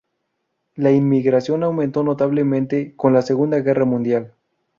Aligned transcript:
La 0.73 0.91
inmigración 0.91 1.61
aumentó 1.63 2.01
notablemente 2.01 2.95
con 2.95 3.13
la 3.13 3.21
Segunda 3.21 3.59
Guerra 3.59 3.85
Mundial. 3.85 4.33